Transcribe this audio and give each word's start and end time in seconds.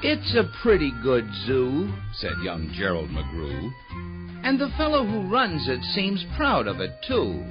It's 0.00 0.32
a 0.36 0.48
pretty 0.62 0.92
good 1.02 1.28
zoo, 1.44 1.92
said 2.14 2.34
young 2.44 2.70
Gerald 2.72 3.10
McGrew. 3.10 3.72
And 4.44 4.56
the 4.56 4.70
fellow 4.76 5.04
who 5.04 5.28
runs 5.28 5.68
it 5.68 5.82
seems 5.92 6.24
proud 6.36 6.68
of 6.68 6.80
it, 6.80 6.92
too. 7.08 7.44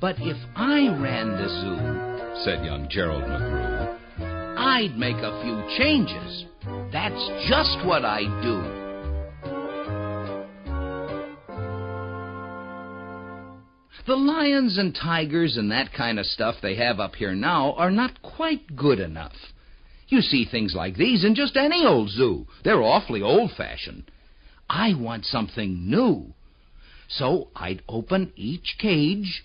But 0.00 0.16
if 0.20 0.38
I 0.56 0.88
ran 0.88 1.32
the 1.32 1.48
zoo, 1.48 2.44
said 2.44 2.64
young 2.64 2.88
Gerald 2.88 3.24
McGrew, 3.24 4.56
I'd 4.56 4.96
make 4.96 5.16
a 5.16 5.42
few 5.42 5.62
changes. 5.76 6.46
That's 6.90 7.28
just 7.46 7.84
what 7.84 8.06
I'd 8.06 8.42
do. 8.42 8.84
The 14.06 14.16
lions 14.16 14.78
and 14.78 14.94
tigers 14.94 15.58
and 15.58 15.70
that 15.70 15.92
kind 15.92 16.18
of 16.18 16.24
stuff 16.24 16.56
they 16.62 16.76
have 16.76 17.00
up 17.00 17.16
here 17.16 17.34
now 17.34 17.74
are 17.74 17.90
not 17.90 18.22
quite 18.22 18.74
good 18.74 18.98
enough. 18.98 19.53
You 20.08 20.20
see 20.20 20.44
things 20.44 20.74
like 20.74 20.96
these 20.96 21.24
in 21.24 21.34
just 21.34 21.56
any 21.56 21.84
old 21.84 22.10
zoo. 22.10 22.46
They're 22.62 22.82
awfully 22.82 23.22
old 23.22 23.52
fashioned. 23.56 24.10
I 24.68 24.94
want 24.94 25.24
something 25.24 25.88
new. 25.88 26.34
So 27.08 27.48
I'd 27.54 27.82
open 27.88 28.32
each 28.36 28.76
cage, 28.78 29.44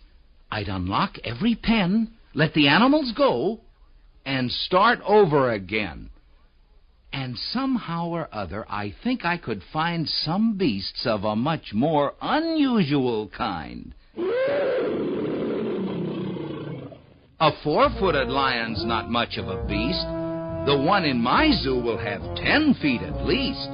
I'd 0.52 0.70
unlock 0.70 1.18
every 1.24 1.56
pen, 1.56 2.12
let 2.34 2.54
the 2.54 2.68
animals 2.68 3.12
go, 3.16 3.62
and 4.26 4.52
start 4.52 5.00
over 5.06 5.52
again. 5.52 6.10
And 7.12 7.38
somehow 7.38 8.08
or 8.10 8.30
other, 8.32 8.66
I 8.70 8.94
think 9.04 9.26
I 9.26 9.38
could 9.38 9.64
find 9.74 10.08
some 10.08 10.58
beasts 10.58 11.06
of 11.06 11.24
a 11.24 11.36
much 11.36 11.74
more 11.74 12.14
unusual 12.22 13.28
kind. 13.30 13.94
A 17.42 17.52
four 17.64 17.90
footed 18.00 18.28
lion's 18.30 18.86
not 18.86 19.10
much 19.10 19.38
of 19.38 19.48
a 19.48 19.66
beast. 19.66 20.19
The 20.70 20.78
one 20.78 21.04
in 21.04 21.20
my 21.20 21.50
zoo 21.64 21.82
will 21.82 21.98
have 21.98 22.22
ten 22.36 22.76
feet 22.80 23.02
at 23.02 23.26
least, 23.26 23.68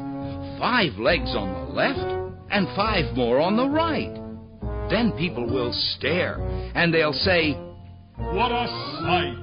five 0.57 0.97
legs 0.97 1.35
on 1.35 1.51
the 1.51 1.73
left, 1.73 1.99
and 2.49 2.73
five 2.73 3.13
more 3.17 3.41
on 3.41 3.57
the 3.57 3.67
right. 3.67 4.15
Then 4.89 5.11
people 5.17 5.45
will 5.45 5.73
stare, 5.73 6.39
and 6.73 6.93
they'll 6.93 7.11
say, 7.11 7.51
What 8.15 8.49
a 8.49 8.67
sight! 9.03 9.35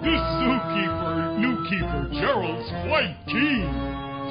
This 0.00 0.16
zookeeper, 0.16 1.38
new 1.44 1.56
keeper 1.68 2.08
Gerald's 2.14 2.70
quite 2.88 3.14
keen. 3.26 3.68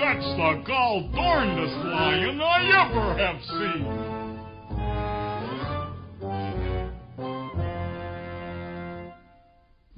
That's 0.01 0.25
the 0.33 0.63
gall 0.65 1.11
darndest 1.13 1.77
lion 1.77 2.41
I 2.41 2.89
ever 2.89 3.17
have 3.21 3.39
seen. 3.53 4.12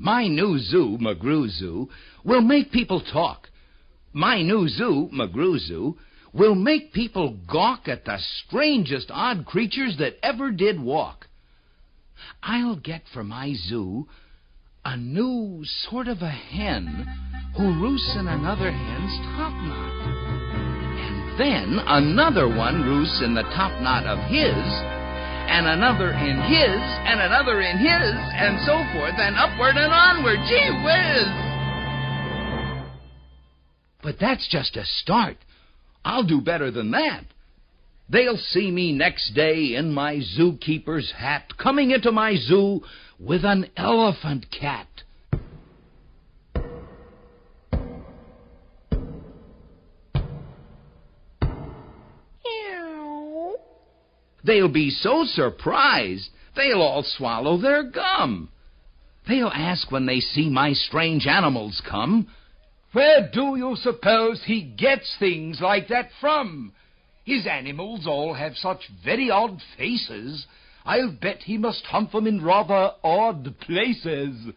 My 0.06 0.28
new 0.28 0.60
zoo, 0.60 1.00
McGrew 1.02 1.50
Zoo, 1.50 1.90
will 2.24 2.42
make 2.42 2.72
people 2.72 3.02
talk. 3.02 3.50
My 4.14 4.44
new 4.44 4.68
zoo, 4.68 5.10
McGrew 5.12 5.58
Zoo, 5.58 5.98
will 6.32 6.54
make 6.54 6.94
people 6.94 7.36
gawk 7.52 7.88
at 7.88 8.06
the 8.06 8.20
strangest 8.20 9.10
odd 9.10 9.48
creatures 9.48 9.98
that 9.98 10.20
ever 10.22 10.52
did 10.52 10.80
walk. 10.80 11.26
I'll 12.44 12.76
get 12.76 13.02
for 13.16 13.24
my 13.24 13.56
zoo 13.56 14.06
a 14.86 14.96
new 14.96 15.66
sort 15.90 16.08
of 16.08 16.22
a 16.22 16.30
hen 16.30 17.08
who 17.58 17.82
roosts 17.82 18.16
in 18.16 18.28
another 18.28 18.72
hen's 18.72 19.20
topknot. 19.36 19.92
And 21.02 21.40
then 21.40 21.80
another 21.84 22.48
one 22.48 22.84
roosts 22.84 23.24
in 23.24 23.34
the 23.34 23.42
topknot 23.42 24.06
of 24.06 24.20
his 24.30 25.05
and 25.48 25.68
another 25.68 26.12
in 26.12 26.42
his, 26.42 26.82
and 27.06 27.20
another 27.22 27.62
in 27.62 27.78
his, 27.78 28.16
and 28.34 28.60
so 28.66 28.84
forth, 28.94 29.16
and 29.18 29.36
upward 29.36 29.76
and 29.78 29.94
onward. 29.94 30.40
Gee 30.48 30.72
whiz! 30.84 31.28
But 34.02 34.20
that's 34.20 34.48
just 34.48 34.78
a 34.78 34.86
start. 34.86 35.38
I'll 36.04 36.24
do 36.24 36.42
better 36.42 36.70
than 36.70 36.92
that. 36.92 37.26
They'll 38.08 38.38
see 38.38 38.70
me 38.70 38.94
next 38.94 39.34
day 39.34 39.76
in 39.76 39.92
my 39.94 40.18
zookeeper's 40.38 41.12
hat, 41.12 41.58
coming 41.58 41.92
into 41.92 42.12
my 42.12 42.36
zoo 42.36 42.82
with 43.20 43.44
an 43.44 43.68
elephant 43.76 44.46
cat. 44.52 44.88
They'll 54.46 54.68
be 54.70 54.92
so 54.92 55.26
surprised, 55.26 56.30
they'll 56.56 56.82
all 56.82 57.04
swallow 57.04 57.58
their 57.58 57.84
gum. 57.84 58.50
They'll 59.28 59.48
ask 59.48 59.92
when 59.92 60.06
they 60.06 60.20
see 60.20 60.50
my 60.50 60.74
strange 60.74 61.26
animals 61.26 61.82
come, 61.90 62.28
Where 62.92 63.28
do 63.34 63.56
you 63.58 63.76
suppose 63.76 64.44
he 64.46 64.62
gets 64.62 65.16
things 65.18 65.60
like 65.62 65.88
that 65.88 66.10
from? 66.22 66.74
His 67.24 67.48
animals 67.48 68.06
all 68.06 68.36
have 68.36 68.56
such 68.56 68.88
very 69.04 69.32
odd 69.32 69.60
faces. 69.78 70.46
I'll 70.86 71.12
bet 71.12 71.40
he 71.40 71.58
must 71.58 71.84
hunt 71.86 72.12
them 72.12 72.28
in 72.28 72.44
rather 72.44 72.92
odd 73.04 73.56
places. 73.62 74.52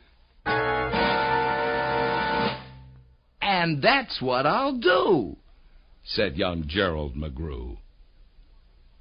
And 3.41 3.81
that's 3.81 4.21
what 4.21 4.45
I'll 4.45 4.77
do, 4.77 5.39
said 6.05 6.37
young 6.37 6.65
Gerald 6.69 7.17
McGrew. 7.17 7.79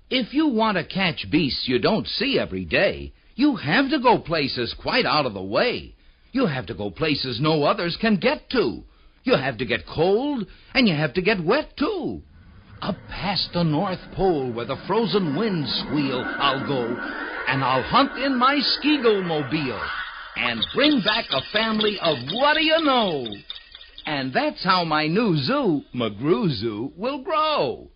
If 0.09 0.33
you 0.33 0.47
want 0.47 0.77
to 0.77 0.85
catch 0.85 1.29
beasts 1.29 1.67
you 1.67 1.79
don't 1.79 2.07
see 2.07 2.39
every 2.39 2.63
day, 2.63 3.11
you 3.35 3.57
have 3.57 3.89
to 3.89 3.99
go 3.99 4.17
places 4.17 4.73
quite 4.81 5.05
out 5.05 5.25
of 5.25 5.33
the 5.33 5.43
way. 5.43 5.95
You 6.31 6.45
have 6.45 6.65
to 6.67 6.73
go 6.73 6.89
places 6.91 7.41
no 7.41 7.63
others 7.63 7.97
can 7.99 8.15
get 8.15 8.49
to. 8.51 8.83
You 9.23 9.35
have 9.35 9.57
to 9.57 9.65
get 9.65 9.85
cold, 9.85 10.47
and 10.73 10.87
you 10.87 10.95
have 10.95 11.13
to 11.15 11.21
get 11.21 11.43
wet, 11.43 11.75
too. 11.77 12.21
Up 12.81 12.95
past 13.09 13.49
the 13.53 13.63
North 13.63 13.99
Pole 14.15 14.53
where 14.53 14.65
the 14.65 14.81
frozen 14.87 15.35
winds 15.35 15.69
squeal, 15.85 16.23
I'll 16.25 16.65
go, 16.65 16.85
and 17.47 17.61
I'll 17.61 17.83
hunt 17.83 18.17
in 18.17 18.39
my 18.39 18.55
Skeegle 18.55 19.25
mobile 19.25 19.81
and 20.37 20.63
bring 20.73 21.01
back 21.03 21.25
a 21.31 21.41
family 21.51 21.97
of 22.01 22.17
what 22.31 22.53
do 22.53 22.63
you 22.63 22.81
know? 22.81 23.27
And 24.05 24.33
that's 24.33 24.63
how 24.63 24.85
my 24.85 25.07
new 25.07 25.35
zoo, 25.35 25.81
McGrew 25.93 26.49
Zoo, 26.49 26.93
will 26.95 27.23
grow. 27.23 27.89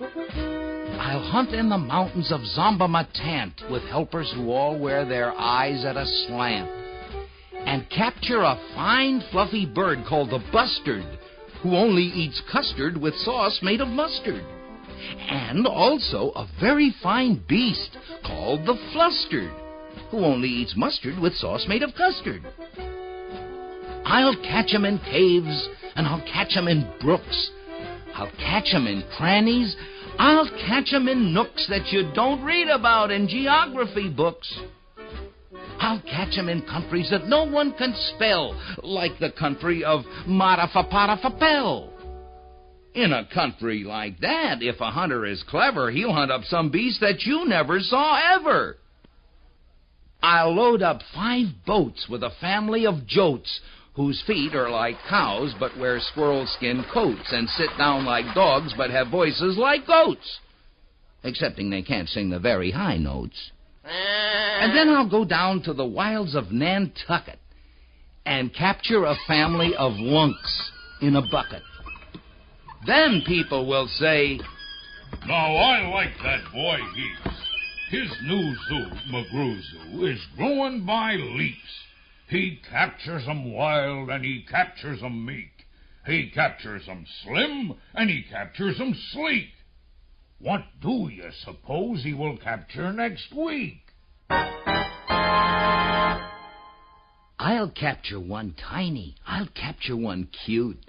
I'll 0.00 1.30
hunt 1.30 1.50
in 1.50 1.68
the 1.68 1.76
mountains 1.76 2.32
of 2.32 2.40
Zomba-Ma-Tant 2.40 3.70
with 3.70 3.82
helpers 3.82 4.32
who 4.34 4.50
all 4.50 4.78
wear 4.78 5.04
their 5.04 5.32
eyes 5.32 5.84
at 5.84 5.96
a 5.96 6.06
slant. 6.26 6.70
And 7.66 7.88
capture 7.90 8.42
a 8.42 8.58
fine, 8.74 9.22
fluffy 9.30 9.66
bird 9.66 10.04
called 10.08 10.30
the 10.30 10.42
bustard, 10.52 11.04
who 11.62 11.76
only 11.76 12.04
eats 12.04 12.40
custard 12.50 12.96
with 12.96 13.14
sauce 13.16 13.60
made 13.62 13.82
of 13.82 13.88
mustard. 13.88 14.42
And 15.28 15.66
also 15.66 16.30
a 16.34 16.48
very 16.60 16.94
fine 17.02 17.42
beast 17.46 17.96
called 18.24 18.64
the 18.64 18.78
flustered, 18.92 19.52
who 20.10 20.24
only 20.24 20.48
eats 20.48 20.74
mustard 20.76 21.18
with 21.18 21.34
sauce 21.34 21.66
made 21.68 21.82
of 21.82 21.94
custard. 21.94 22.42
I'll 24.06 24.36
catch 24.36 24.72
'em 24.72 24.86
in 24.86 24.98
caves, 24.98 25.68
and 25.94 26.06
I'll 26.06 26.22
catch 26.22 26.56
'em 26.56 26.68
in 26.68 26.90
brooks, 27.00 27.50
I'll 28.14 28.30
catch 28.38 28.74
'em 28.74 28.86
in 28.86 29.02
crannies. 29.16 29.76
I'll 30.18 30.48
catch 30.48 30.92
'em 30.92 31.08
in 31.08 31.32
nooks 31.32 31.66
that 31.68 31.92
you 31.92 32.10
don't 32.12 32.42
read 32.42 32.68
about 32.68 33.10
in 33.10 33.28
geography 33.28 34.08
books. 34.08 34.52
I'll 35.80 36.00
catch 36.00 36.36
'em 36.36 36.48
in 36.48 36.62
countries 36.62 37.10
that 37.10 37.26
no 37.26 37.44
one 37.44 37.72
can 37.72 37.94
spell, 37.94 38.54
like 38.82 39.18
the 39.18 39.30
country 39.30 39.82
of 39.82 40.04
Motta-fa-Potta-fa-Pell. 40.26 41.90
In 42.94 43.12
a 43.12 43.24
country 43.24 43.84
like 43.84 44.18
that, 44.20 44.62
if 44.62 44.80
a 44.80 44.90
hunter 44.90 45.24
is 45.24 45.42
clever, 45.44 45.90
he'll 45.90 46.12
hunt 46.12 46.30
up 46.30 46.44
some 46.44 46.70
beast 46.70 47.00
that 47.00 47.24
you 47.24 47.46
never 47.46 47.80
saw 47.80 48.18
ever. 48.34 48.76
I'll 50.22 50.52
load 50.54 50.82
up 50.82 51.02
five 51.14 51.64
boats 51.64 52.08
with 52.08 52.22
a 52.22 52.30
family 52.30 52.84
of 52.86 53.06
jotes 53.06 53.60
whose 53.94 54.22
feet 54.26 54.54
are 54.54 54.70
like 54.70 54.96
cows 55.08 55.54
but 55.58 55.76
wear 55.78 56.00
squirrel 56.00 56.46
skin 56.56 56.84
coats 56.92 57.32
and 57.32 57.48
sit 57.50 57.70
down 57.76 58.04
like 58.04 58.34
dogs 58.34 58.72
but 58.76 58.90
have 58.90 59.08
voices 59.08 59.56
like 59.56 59.86
goats. 59.86 60.38
Excepting 61.22 61.70
they 61.70 61.82
can't 61.82 62.08
sing 62.08 62.30
the 62.30 62.38
very 62.38 62.70
high 62.70 62.96
notes. 62.96 63.50
And 63.84 64.76
then 64.76 64.88
I'll 64.88 65.08
go 65.08 65.24
down 65.24 65.62
to 65.62 65.72
the 65.72 65.84
wilds 65.84 66.34
of 66.34 66.52
Nantucket 66.52 67.38
and 68.24 68.54
capture 68.54 69.04
a 69.04 69.16
family 69.26 69.74
of 69.76 69.92
wunks 69.98 70.70
in 71.00 71.16
a 71.16 71.22
bucket. 71.30 71.62
Then 72.86 73.22
people 73.26 73.66
will 73.66 73.88
say, 73.88 74.38
Now 75.26 75.56
I 75.56 75.88
like 75.88 76.16
that 76.22 76.52
boy 76.52 76.78
heaps. 76.94 77.36
His 77.90 78.10
new 78.24 78.54
zoo, 78.68 78.86
McGrew 79.10 79.60
Zoo, 79.60 80.06
is 80.06 80.20
growing 80.36 80.86
by 80.86 81.14
leaps. 81.14 81.58
He 82.30 82.60
captures 82.70 83.26
'em 83.26 83.50
wild 83.50 84.08
and 84.08 84.24
he 84.24 84.42
captures 84.42 85.02
'em 85.02 85.24
meek. 85.24 85.66
He 86.06 86.30
captures 86.30 86.88
'em 86.88 87.04
slim 87.04 87.74
and 87.92 88.08
he 88.08 88.22
captures 88.22 88.80
'em 88.80 88.94
sleek. 88.94 89.52
What 90.38 90.64
do 90.80 91.10
you 91.12 91.32
suppose 91.32 92.04
he 92.04 92.14
will 92.14 92.36
capture 92.36 92.92
next 92.92 93.32
week? 93.32 93.82
I'll 97.40 97.72
capture 97.74 98.20
one 98.20 98.54
tiny. 98.54 99.16
I'll 99.26 99.48
capture 99.48 99.96
one 99.96 100.28
cute. 100.44 100.84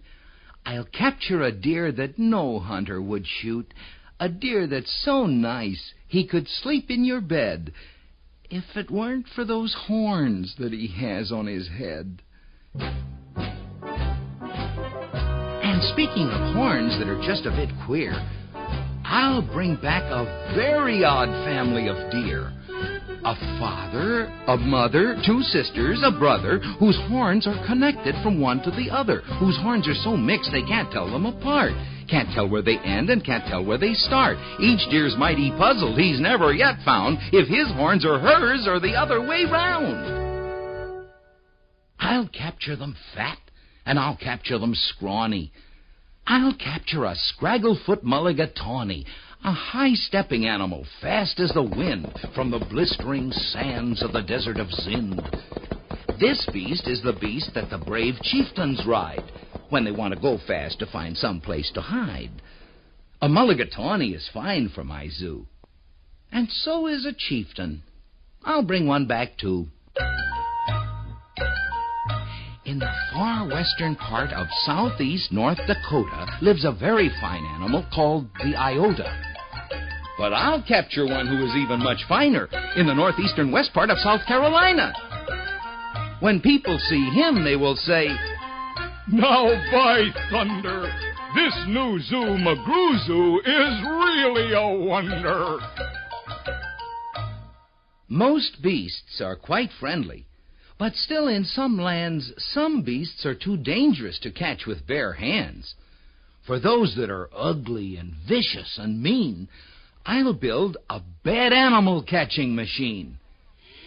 I'll 0.64 0.86
capture 0.86 1.42
a 1.42 1.52
deer 1.52 1.92
that 1.92 2.20
no 2.20 2.60
hunter 2.60 3.02
would 3.02 3.26
shoot. 3.26 3.74
A 4.20 4.30
deer 4.30 4.68
that's 4.68 4.94
so 5.04 5.26
nice 5.26 5.96
he 6.08 6.24
could 6.24 6.48
sleep 6.48 6.92
in 6.92 7.04
your 7.04 7.22
bed 7.22 7.74
if 8.52 8.76
it 8.76 8.92
weren't 8.92 9.26
for 9.34 9.46
those 9.46 9.74
horns 9.88 10.54
that 10.60 10.74
he 10.74 10.88
has 10.88 11.32
on 11.32 11.46
his 11.46 11.70
head. 11.70 12.22
And 15.64 15.82
speaking 15.94 16.28
of 16.28 16.54
horns 16.54 17.00
that 17.00 17.08
are 17.08 17.22
just 17.26 17.46
a 17.46 17.52
bit 17.52 17.70
queer, 17.86 18.12
I'll 19.06 19.42
bring 19.42 19.78
back 19.78 20.04
a 20.04 20.54
very 20.54 21.06
odd 21.06 21.30
family 21.46 21.88
of 21.88 21.96
deer. 22.12 22.52
A 23.24 23.36
father, 23.60 24.26
a 24.48 24.58
mother, 24.58 25.16
two 25.26 25.42
sisters, 25.44 26.02
a 26.04 26.12
brother, 26.12 26.60
whose 26.80 26.98
horns 27.08 27.48
are 27.48 27.66
connected 27.68 28.16
from 28.24 28.42
one 28.42 28.62
to 28.64 28.72
the 28.72 28.90
other, 28.90 29.22
whose 29.40 29.58
horns 29.62 29.88
are 29.88 29.94
so 30.04 30.18
mixed 30.18 30.52
they 30.52 30.64
can't 30.64 30.92
tell 30.92 31.10
them 31.10 31.26
apart. 31.26 31.72
Can't 32.12 32.30
tell 32.34 32.50
where 32.50 32.62
they 32.62 32.78
end 32.80 33.10
and 33.10 33.24
can't 33.24 33.46
tell 33.46 33.64
where 33.64 33.78
they 33.78 33.94
start. 33.94 34.38
Each 34.60 34.82
deer's 34.92 35.16
mighty 35.18 35.50
puzzled. 35.52 35.98
He's 35.98 36.20
never 36.20 36.54
yet 36.54 36.76
found 36.84 37.18
if 37.32 37.48
his 37.48 37.68
horns 37.78 38.06
are 38.06 38.20
hers 38.20 38.68
or 38.68 38.82
the 38.82 38.96
other 38.96 39.26
way 39.26 39.46
round. 39.46 41.08
I'll 41.98 42.28
capture 42.28 42.76
them 42.76 42.98
fat, 43.16 43.38
and 43.86 43.98
I'll 43.98 44.18
capture 44.18 44.60
them 44.60 44.76
scrawny. 44.76 45.54
I'll 46.28 46.54
capture 46.54 47.06
a 47.06 47.16
scragglefoot 47.16 48.04
mulligatawny, 48.04 49.06
a 49.46 49.52
high-stepping 49.54 50.46
animal, 50.46 50.86
fast 51.02 51.40
as 51.40 51.54
the 51.54 51.64
wind, 51.64 52.12
from 52.36 52.52
the 52.52 52.60
blistering 52.60 53.32
sands 53.32 54.04
of 54.04 54.12
the 54.12 54.22
desert 54.22 54.60
of 54.60 54.68
Zind. 54.68 55.22
This 56.20 56.46
beast 56.52 56.90
is 56.90 57.02
the 57.04 57.14
beast 57.14 57.52
that 57.56 57.70
the 57.70 57.78
brave 57.78 58.16
chieftains 58.22 58.84
ride 58.86 59.24
when 59.72 59.86
they 59.86 59.92
want 59.92 60.14
to 60.14 60.20
go 60.20 60.38
fast 60.46 60.80
to 60.80 60.86
find 60.86 61.18
some 61.18 61.42
place 61.42 61.72
to 61.74 61.82
hide. 61.82 62.42
A 63.22 63.28
mulligatawny 63.28 64.14
is 64.16 64.30
fine 64.34 64.70
for 64.74 64.84
my 64.84 65.08
zoo. 65.10 65.48
And 66.32 66.50
so 66.50 66.88
is 66.88 67.06
a 67.06 67.14
chieftain. 67.14 67.84
I'll 68.44 68.64
bring 68.64 68.88
one 68.88 69.06
back, 69.06 69.38
too. 69.38 69.68
In 72.66 72.80
the 72.80 72.92
far 73.12 73.48
western 73.48 73.96
part 73.96 74.32
of 74.32 74.48
southeast 74.66 75.32
North 75.32 75.60
Dakota 75.68 76.38
lives 76.42 76.64
a 76.64 76.72
very 76.72 77.10
fine 77.20 77.44
animal 77.46 77.86
called 77.94 78.28
the 78.44 78.56
iota. 78.56 79.12
But 80.18 80.34
I'll 80.34 80.64
capture 80.64 81.06
one 81.06 81.28
who 81.28 81.44
is 81.46 81.56
even 81.56 81.84
much 81.84 82.06
finer 82.08 82.48
in 82.76 82.88
the 82.88 82.94
northeastern 82.94 83.52
west 83.52 83.74
part 83.74 83.90
of 83.90 83.98
South 84.00 84.22
Carolina. 84.28 84.94
When 86.20 86.40
people 86.40 86.78
see 86.88 87.10
him, 87.10 87.44
they 87.44 87.56
will 87.56 87.76
say, 87.76 88.08
Now, 89.08 89.50
by 89.72 90.10
thunder, 90.30 90.94
this 91.34 91.54
new 91.68 92.00
zoo, 92.00 92.38
McGrew 92.38 93.06
Zoo, 93.06 93.40
is 93.40 93.82
really 93.84 94.54
a 94.54 94.86
wonder. 94.86 95.58
Most 98.08 98.62
beasts 98.62 99.20
are 99.22 99.36
quite 99.36 99.72
friendly, 99.80 100.28
but 100.78 100.96
still 100.96 101.28
in 101.28 101.46
some 101.46 101.80
lands, 101.80 102.32
some 102.38 102.84
beasts 102.84 103.26
are 103.26 103.36
too 103.36 103.58
dangerous 103.58 104.20
to 104.20 104.32
catch 104.32 104.66
with 104.66 104.86
bare 104.86 105.14
hands. 105.14 105.74
For 106.46 106.60
those 106.60 106.96
that 106.96 107.10
are 107.10 107.30
ugly 107.36 107.98
and 107.98 108.14
vicious 108.28 108.78
and 108.78 109.02
mean, 109.02 109.48
I'll 110.06 110.34
build 110.34 110.78
a 110.90 111.02
bad 111.24 111.54
animal 111.54 112.04
catching 112.04 112.56
machine. 112.56 113.18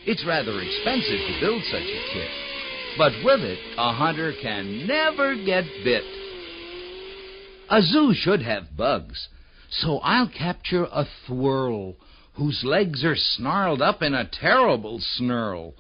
It's 0.07 0.25
rather 0.27 0.61
expensive 0.61 1.21
to 1.21 1.41
build 1.41 1.63
such 1.65 1.83
a 1.83 2.03
kit, 2.13 2.31
but 2.97 3.13
with 3.25 3.41
it, 3.41 3.59
a 3.77 3.93
hunter 3.93 4.33
can 4.41 4.87
never 4.87 5.35
get 5.35 5.65
bit. 5.83 6.05
A 7.71 7.83
zoo 7.83 8.13
should 8.15 8.43
have 8.43 8.77
bugs, 8.77 9.29
so 9.71 9.99
I'll 9.99 10.29
capture 10.29 10.85
a 10.85 11.07
thwirl 11.27 11.97
whose 12.35 12.63
legs 12.65 13.05
are 13.05 13.17
snarled 13.17 13.81
up 13.81 14.03
in 14.03 14.15
a 14.15 14.29
terrible 14.29 15.01
snarl. 15.01 15.75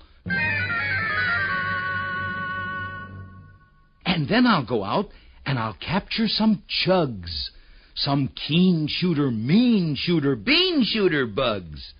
And 4.06 4.28
then 4.28 4.46
I'll 4.46 4.64
go 4.64 4.84
out 4.84 5.08
and 5.44 5.58
I'll 5.58 5.76
capture 5.80 6.28
some 6.28 6.62
chugs, 6.86 7.50
some 7.94 8.28
keen 8.28 8.86
shooter, 8.88 9.30
mean 9.30 9.96
shooter, 9.98 10.36
bean 10.36 10.84
shooter 10.84 11.26
bugs. 11.26 11.92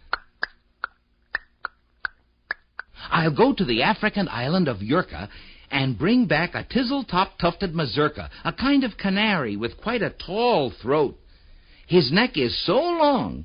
I'll 3.15 3.31
go 3.31 3.55
to 3.55 3.65
the 3.65 3.85
African 3.85 4.29
island 4.29 4.67
of 4.67 4.79
Yerka 4.79 5.29
and 5.71 5.97
bring 5.97 6.27
back 6.27 6.57
a 6.57 6.65
tizzle-top 6.65 7.39
tufted 7.39 7.73
mazurka, 7.73 8.29
a 8.45 8.53
kind 8.53 8.83
of 8.83 8.99
canary 8.99 9.57
with 9.57 9.81
quite 9.81 10.03
a 10.03 10.11
tall 10.11 10.73
throat. 10.83 11.17
His 11.87 12.11
neck 12.11 12.37
is 12.37 12.67
so 12.67 12.75
long, 12.75 13.45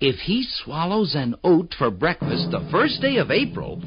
if 0.00 0.16
he 0.16 0.46
swallows 0.62 1.14
an 1.14 1.34
oat 1.42 1.74
for 1.78 1.90
breakfast 1.90 2.50
the 2.50 2.68
first 2.70 3.00
day 3.00 3.16
of 3.16 3.30
April, 3.30 3.82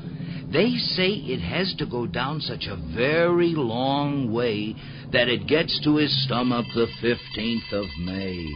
they 0.52 0.72
say 0.78 1.10
it 1.10 1.42
has 1.42 1.76
to 1.78 1.86
go 1.86 2.08
down 2.08 2.42
such 2.42 2.66
a 2.68 2.96
very 2.96 3.54
long 3.54 4.34
way 4.34 4.76
that 5.12 5.28
it 5.28 5.46
gets 5.46 5.80
to 5.84 5.98
his 5.98 6.26
stomach 6.26 6.66
the 6.74 6.88
15th 7.04 7.72
of 7.72 7.86
May. 8.00 8.50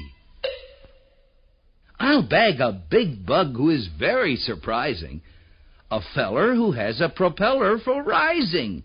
I'll 2.00 2.28
bag 2.28 2.60
a 2.60 2.82
big 2.90 3.28
bug 3.28 3.56
who 3.56 3.70
is 3.70 3.88
very 4.00 4.38
surprising. 4.38 5.22
A 5.94 6.02
feller 6.16 6.56
who 6.56 6.72
has 6.72 7.02
a 7.02 7.08
propeller 7.08 7.78
for 7.78 8.02
rising. 8.02 8.82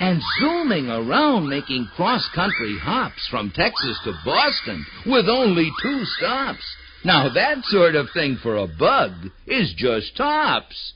And 0.00 0.20
zooming 0.38 0.90
around 0.90 1.48
making 1.48 1.88
cross 1.96 2.28
country 2.34 2.76
hops 2.78 3.26
from 3.30 3.50
Texas 3.56 3.98
to 4.04 4.12
Boston 4.22 4.84
with 5.06 5.30
only 5.30 5.72
two 5.82 6.04
stops. 6.18 6.62
Now 7.06 7.32
that 7.32 7.64
sort 7.64 7.94
of 7.94 8.10
thing 8.12 8.36
for 8.42 8.56
a 8.56 8.66
bug 8.66 9.12
is 9.46 9.72
just 9.74 10.14
tops. 10.14 10.92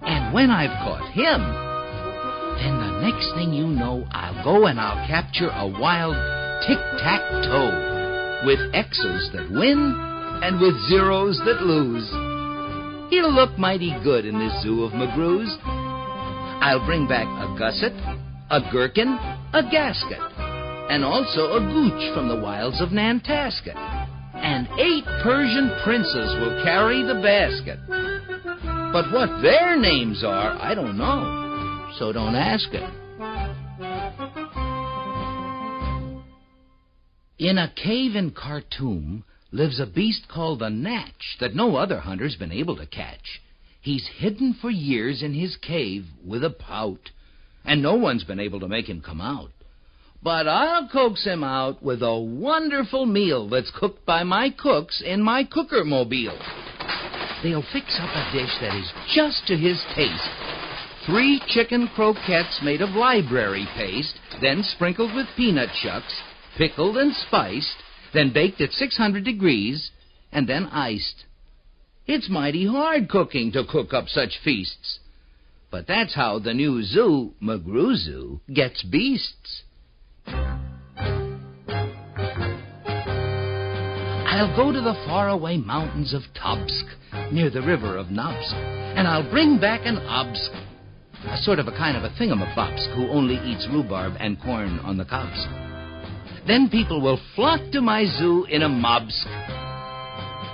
And 0.00 0.32
when 0.32 0.52
I've 0.52 0.78
caught 0.86 1.10
him, 1.10 1.40
then 2.62 2.78
the 2.78 3.00
next 3.00 3.34
thing 3.34 3.52
you 3.52 3.66
know, 3.66 4.06
I'll 4.12 4.44
go 4.44 4.66
and 4.66 4.78
I'll 4.78 5.08
capture 5.08 5.50
a 5.50 5.66
wild 5.66 6.14
tic-tac-toe 6.68 8.42
with 8.46 8.60
X's 8.72 9.30
that 9.32 9.50
win 9.50 9.92
and 10.44 10.60
with 10.60 10.76
zeros 10.88 11.40
that 11.44 11.62
lose. 11.62 12.35
He'll 13.10 13.32
look 13.32 13.56
mighty 13.58 13.94
good 14.02 14.26
in 14.26 14.38
this 14.38 14.62
zoo 14.62 14.82
of 14.84 14.92
McGrew's. 14.92 15.56
I'll 16.62 16.84
bring 16.84 17.06
back 17.06 17.26
a 17.26 17.56
gusset, 17.58 17.92
a 18.50 18.60
gherkin, 18.72 19.16
a 19.52 19.62
gasket, 19.70 20.18
and 20.90 21.04
also 21.04 21.52
a 21.52 21.60
Gootch 21.60 22.14
from 22.14 22.28
the 22.28 22.40
wilds 22.40 22.80
of 22.80 22.90
Nantasket. 22.90 23.76
And 23.76 24.68
eight 24.78 25.04
Persian 25.22 25.70
princes 25.84 26.34
will 26.40 26.62
carry 26.64 27.02
the 27.02 27.20
basket. 27.22 27.78
But 28.92 29.12
what 29.12 29.42
their 29.42 29.78
names 29.78 30.24
are, 30.24 30.52
I 30.60 30.74
don't 30.74 30.98
know. 30.98 31.92
So 31.98 32.12
don't 32.12 32.34
ask 32.34 32.68
it. 32.72 32.82
In 37.38 37.58
a 37.58 37.72
cave 37.76 38.16
in 38.16 38.30
Khartoum 38.30 39.24
lives 39.52 39.80
a 39.80 39.86
beast 39.86 40.28
called 40.28 40.58
the 40.58 40.68
Natch 40.68 41.36
that 41.40 41.54
no 41.54 41.76
other 41.76 42.00
hunter's 42.00 42.36
been 42.36 42.52
able 42.52 42.76
to 42.76 42.86
catch. 42.86 43.40
He's 43.80 44.08
hidden 44.18 44.54
for 44.60 44.70
years 44.70 45.22
in 45.22 45.34
his 45.34 45.56
cave 45.56 46.06
with 46.24 46.42
a 46.42 46.50
pout, 46.50 47.10
and 47.64 47.80
no 47.80 47.94
one's 47.94 48.24
been 48.24 48.40
able 48.40 48.60
to 48.60 48.68
make 48.68 48.88
him 48.88 49.00
come 49.00 49.20
out. 49.20 49.50
But 50.22 50.48
I'll 50.48 50.88
coax 50.88 51.24
him 51.24 51.44
out 51.44 51.82
with 51.82 52.02
a 52.02 52.18
wonderful 52.18 53.06
meal 53.06 53.48
that's 53.48 53.70
cooked 53.70 54.04
by 54.04 54.24
my 54.24 54.50
cooks 54.50 55.00
in 55.04 55.22
my 55.22 55.44
cooker 55.44 55.84
mobile. 55.84 56.38
They'll 57.42 57.62
fix 57.72 57.96
up 58.00 58.10
a 58.10 58.32
dish 58.32 58.50
that 58.60 58.76
is 58.76 58.90
just 59.14 59.46
to 59.46 59.56
his 59.56 59.80
taste. 59.94 60.30
Three 61.06 61.40
chicken 61.46 61.88
croquettes 61.94 62.60
made 62.64 62.82
of 62.82 62.96
library 62.96 63.68
paste, 63.76 64.18
then 64.40 64.64
sprinkled 64.64 65.14
with 65.14 65.28
peanut 65.36 65.70
shucks, 65.80 66.20
pickled 66.58 66.96
and 66.96 67.14
spiced, 67.14 67.76
then 68.12 68.32
baked 68.32 68.60
at 68.60 68.72
600 68.72 69.24
degrees, 69.24 69.90
and 70.32 70.48
then 70.48 70.66
iced. 70.66 71.24
It's 72.06 72.28
mighty 72.28 72.66
hard 72.66 73.08
cooking 73.08 73.52
to 73.52 73.64
cook 73.64 73.92
up 73.92 74.08
such 74.08 74.38
feasts. 74.44 75.00
But 75.70 75.86
that's 75.86 76.14
how 76.14 76.38
the 76.38 76.54
new 76.54 76.82
zoo, 76.82 77.34
McGrew 77.42 77.96
Zoo, 77.96 78.40
gets 78.52 78.82
beasts. 78.82 79.62
I'll 84.36 84.54
go 84.54 84.70
to 84.70 84.80
the 84.80 84.94
faraway 85.06 85.56
mountains 85.56 86.14
of 86.14 86.22
Tobsk, 86.34 86.84
near 87.32 87.50
the 87.50 87.62
river 87.62 87.96
of 87.96 88.08
Nobsk, 88.08 88.52
and 88.52 89.08
I'll 89.08 89.28
bring 89.30 89.58
back 89.58 89.80
an 89.84 89.96
obsk, 89.96 90.52
a 91.24 91.38
sort 91.38 91.58
of 91.58 91.66
a 91.66 91.72
kind 91.72 91.96
of 91.96 92.04
a 92.04 92.10
thingamabobsk 92.10 92.94
who 92.94 93.08
only 93.08 93.36
eats 93.50 93.66
rhubarb 93.72 94.14
and 94.20 94.40
corn 94.40 94.78
on 94.80 94.98
the 94.98 95.04
cobs. 95.04 95.65
Then 96.46 96.68
people 96.70 97.00
will 97.00 97.18
flock 97.34 97.60
to 97.72 97.80
my 97.80 98.04
zoo 98.04 98.44
in 98.44 98.62
a 98.62 98.68
mobsk. 98.68 99.26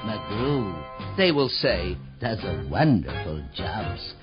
McGrew, 0.04 1.16
they 1.18 1.32
will 1.32 1.50
say, 1.50 1.98
does 2.18 2.38
a 2.42 2.66
wonderful 2.70 3.44
jobsk. 3.54 4.14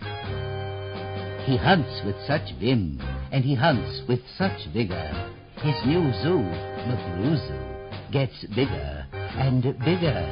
He 1.45 1.57
hunts 1.57 2.01
with 2.05 2.15
such 2.25 2.57
vim, 2.59 2.99
and 3.31 3.43
he 3.43 3.53
hunts 3.53 4.01
with 4.07 4.19
such 4.37 4.67
vigor. 4.73 5.31
His 5.57 5.75
new 5.85 6.11
zoo, 6.23 6.41
McGrew 6.87 7.37
Zoo, 7.47 8.11
gets 8.11 8.45
bigger 8.55 9.05
and 9.13 9.61
bigger. 9.85 10.25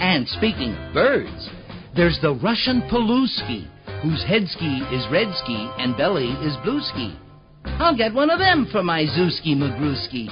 And 0.00 0.28
speaking 0.28 0.74
of 0.74 0.94
birds, 0.94 1.48
there's 1.96 2.18
the 2.20 2.34
Russian 2.34 2.82
Palooski, 2.90 3.68
whose 4.02 4.22
head 4.24 4.48
ski 4.48 4.82
is 4.92 5.06
red 5.10 5.28
ski 5.36 5.70
and 5.78 5.96
belly 5.96 6.30
is 6.44 6.56
blue 6.62 6.80
ski. 6.80 7.16
I'll 7.64 7.96
get 7.96 8.14
one 8.14 8.30
of 8.30 8.38
them 8.38 8.68
for 8.70 8.82
my 8.82 9.04
Zooski 9.04 9.56
McGrewski. 9.56 10.28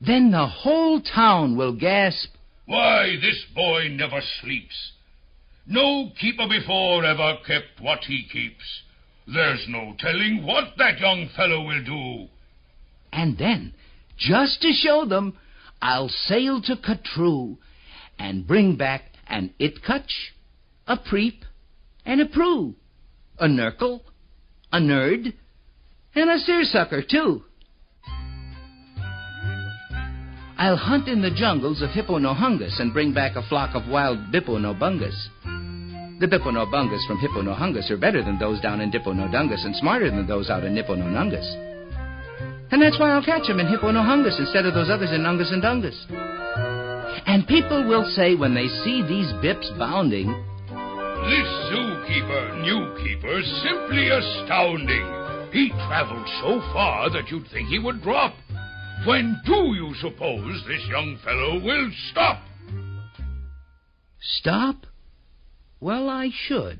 Then 0.00 0.30
the 0.30 0.46
whole 0.46 1.00
town 1.00 1.56
will 1.56 1.72
gasp, 1.72 2.28
Why, 2.66 3.16
this 3.20 3.42
boy 3.54 3.88
never 3.90 4.20
sleeps. 4.40 4.92
No 5.66 6.10
keeper 6.20 6.46
before 6.48 7.04
ever 7.04 7.38
kept 7.46 7.80
what 7.80 8.00
he 8.04 8.26
keeps. 8.30 8.82
There's 9.26 9.64
no 9.68 9.94
telling 9.98 10.44
what 10.46 10.74
that 10.76 11.00
young 11.00 11.30
fellow 11.34 11.62
will 11.64 11.82
do. 11.82 12.28
And 13.12 13.38
then, 13.38 13.72
just 14.18 14.60
to 14.60 14.72
show 14.72 15.06
them, 15.06 15.38
I'll 15.80 16.10
sail 16.10 16.60
to 16.62 16.76
Ka-Troo 16.76 17.56
and 18.18 18.46
bring 18.46 18.76
back 18.76 19.04
an 19.26 19.54
Itkutch, 19.58 20.32
a 20.86 20.98
Preep, 20.98 21.44
and 22.04 22.20
a 22.20 22.26
Proo, 22.26 22.74
a 23.38 23.46
Nurgle, 23.46 24.00
a 24.74 24.78
Nerd, 24.78 25.32
and 26.16 26.30
a 26.30 26.38
Seersucker, 26.40 27.02
too. 27.08 27.44
I'll 30.58 30.76
hunt 30.76 31.06
in 31.06 31.22
the 31.22 31.30
jungles 31.30 31.80
of 31.80 31.90
Hipponohungus 31.90 32.80
and 32.80 32.92
bring 32.92 33.14
back 33.14 33.36
a 33.36 33.48
flock 33.48 33.76
of 33.76 33.88
wild 33.88 34.18
Bipponobungus. 34.32 35.14
The 36.18 36.26
Bipponobungus 36.26 37.06
from 37.06 37.18
Hipponohungus 37.18 37.88
are 37.92 37.96
better 37.96 38.20
than 38.24 38.36
those 38.40 38.60
down 38.60 38.80
in 38.80 38.90
Dipponodungus 38.90 39.64
and 39.64 39.76
smarter 39.76 40.10
than 40.10 40.26
those 40.26 40.50
out 40.50 40.64
in 40.64 40.74
Nippononungus. 40.74 41.46
And 42.72 42.82
that's 42.82 42.98
why 42.98 43.12
I'll 43.12 43.22
catch 43.22 43.48
'em 43.48 43.60
in 43.60 43.68
Hipponohungus 43.68 44.40
instead 44.40 44.66
of 44.66 44.74
those 44.74 44.90
others 44.90 45.12
in 45.12 45.22
Ungus 45.22 45.52
and 45.52 45.62
Dungus. 45.62 45.94
And 47.26 47.46
people 47.46 47.84
will 47.84 48.06
say 48.16 48.34
when 48.34 48.54
they 48.54 48.66
see 48.66 49.02
these 49.02 49.32
bips 49.34 49.70
bounding, 49.78 50.34
This 51.24 51.48
zookeeper, 51.72 52.60
new 52.62 52.94
keeper, 53.02 53.40
simply 53.62 54.10
astounding. 54.10 55.06
He 55.52 55.70
traveled 55.86 56.28
so 56.42 56.60
far 56.72 57.08
that 57.10 57.30
you'd 57.30 57.48
think 57.48 57.68
he 57.68 57.78
would 57.78 58.02
drop. 58.02 58.34
When 59.06 59.40
do 59.46 59.74
you 59.74 59.94
suppose 60.00 60.62
this 60.66 60.86
young 60.88 61.18
fellow 61.24 61.60
will 61.64 61.90
stop? 62.10 62.42
Stop? 64.20 64.86
Well, 65.80 66.10
I 66.10 66.30
should. 66.46 66.78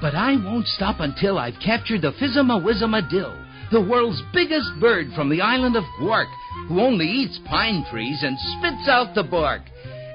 But 0.00 0.14
I 0.14 0.36
won't 0.36 0.66
stop 0.66 1.00
until 1.00 1.38
I've 1.38 1.58
captured 1.64 2.02
the 2.02 2.12
Fizza-ma-Wizza-ma-Dill, 2.12 3.46
the 3.72 3.80
world's 3.80 4.22
biggest 4.32 4.68
bird 4.80 5.08
from 5.14 5.28
the 5.28 5.40
island 5.40 5.76
of 5.76 5.84
Gwark, 5.98 6.28
who 6.68 6.80
only 6.80 7.06
eats 7.06 7.40
pine 7.46 7.84
trees 7.90 8.22
and 8.22 8.36
spits 8.38 8.88
out 8.88 9.14
the 9.14 9.24
bark. 9.24 9.62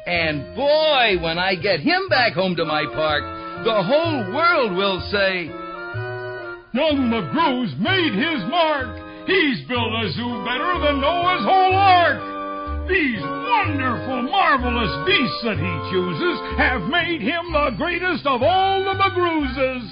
And 0.06 0.56
boy, 0.56 1.24
when 1.24 1.40
I 1.40 1.56
get 1.56 1.80
him 1.80 2.10
back 2.10 2.34
home 2.34 2.56
to 2.58 2.66
my 2.66 2.84
park, 2.94 3.24
the 3.64 3.84
whole 3.84 4.36
world 4.36 4.76
will 4.76 5.00
say, 5.12 5.48
Young 6.74 7.08
McGrew's 7.08 7.72
made 7.80 8.12
his 8.12 8.44
mark. 8.52 8.92
He's 9.26 9.64
built 9.70 9.94
a 10.04 10.12
zoo 10.12 10.44
better 10.44 10.74
than 10.84 11.00
Noah's 11.00 11.46
whole 11.48 11.76
ark. 11.76 12.90
These 12.90 13.22
wonderful, 13.22 14.24
marvelous 14.24 15.08
beasts 15.08 15.42
that 15.46 15.56
he 15.56 15.74
chooses 15.88 16.38
have 16.58 16.82
made 16.92 17.22
him 17.22 17.54
the 17.54 17.72
greatest 17.78 18.26
of 18.26 18.44
all 18.44 18.84
the 18.84 19.00
McGrewses. 19.00 19.88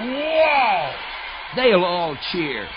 Wow! 0.00 1.09
They'll 1.56 1.84
all 1.84 2.16
cheer. 2.32 2.68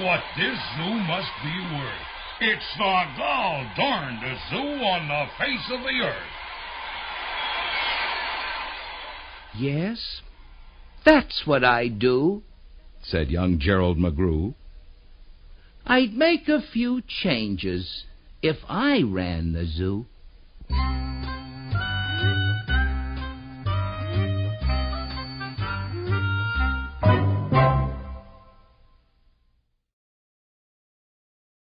What 0.00 0.20
this 0.36 0.58
zoo 0.76 0.94
must 1.06 1.30
be 1.42 1.76
worth. 1.76 2.08
It's 2.40 2.76
the 2.76 3.02
gall 3.16 3.66
darnedest 3.76 4.42
zoo 4.50 4.56
on 4.56 5.08
the 5.08 5.26
face 5.38 5.70
of 5.72 5.80
the 5.80 6.06
earth. 6.06 6.28
Yes, 9.56 10.20
that's 11.04 11.42
what 11.46 11.64
I'd 11.64 11.98
do, 11.98 12.42
said 13.02 13.30
young 13.30 13.58
Gerald 13.58 13.98
McGrew. 13.98 14.54
I'd 15.84 16.14
make 16.14 16.48
a 16.48 16.60
few 16.60 17.02
changes 17.22 18.04
if 18.42 18.58
I 18.68 19.02
ran 19.02 19.52
the 19.52 19.66
zoo. 19.66 20.06